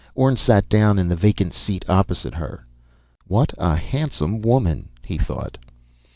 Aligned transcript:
Orne 0.15 0.35
sat 0.35 0.67
down 0.67 0.97
in 0.97 1.07
the 1.09 1.15
vacant 1.15 1.53
seat 1.53 1.85
opposite 1.87 2.33
her. 2.33 2.65
What 3.27 3.53
a 3.59 3.77
handsome 3.79 4.41
woman! 4.41 4.89
he 5.03 5.19
thought. 5.19 5.59